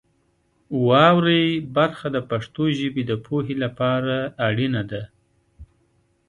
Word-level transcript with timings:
واورئ 0.87 1.45
برخه 1.77 2.07
د 2.15 2.17
پښتو 2.29 2.63
ژبې 2.79 3.03
د 3.07 3.11
پوهې 3.25 3.55
لپاره 3.63 4.15
اړینه 4.47 4.81
ده. 4.91 5.03